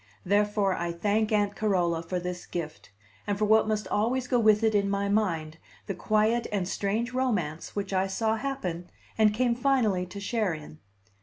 Therefore 0.25 0.73
I 0.73 0.91
thank 0.93 1.31
Aunt 1.31 1.55
Carola 1.55 2.01
for 2.01 2.19
this 2.19 2.47
gift, 2.47 2.89
and 3.27 3.37
for 3.37 3.45
what 3.45 3.67
must 3.67 3.87
always 3.89 4.27
go 4.27 4.39
with 4.39 4.63
it 4.63 4.73
in 4.73 4.89
my 4.89 5.07
mind, 5.09 5.59
the 5.85 5.93
quiet 5.93 6.47
and 6.51 6.67
strange 6.67 7.13
romance 7.13 7.75
which 7.75 7.93
I 7.93 8.07
saw 8.07 8.35
happen, 8.37 8.89
and 9.15 9.31
came 9.31 9.53
finally 9.53 10.07
to 10.07 10.19
share 10.19 10.55
in. 10.55 10.79